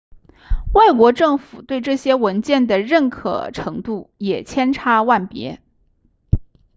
[0.73, 5.61] 外国政府对这些文件的认可程度也千差万别